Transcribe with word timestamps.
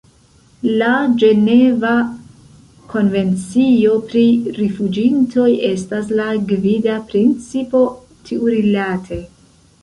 La 0.77 0.91
Ĝeneva 1.23 1.89
konvencio 2.93 3.97
pri 4.13 4.23
rifuĝintoj 4.55 5.45
estas 5.69 6.09
la 6.21 6.27
gvida 6.53 6.97
principo 7.13 7.85
tiurilate. 8.33 9.21